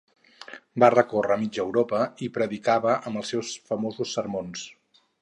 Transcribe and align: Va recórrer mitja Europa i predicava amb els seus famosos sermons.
Va 0.83 0.89
recórrer 0.93 1.37
mitja 1.41 1.61
Europa 1.65 2.01
i 2.29 2.31
predicava 2.39 2.97
amb 3.11 3.23
els 3.23 3.33
seus 3.35 3.55
famosos 3.71 4.19
sermons. 4.21 4.69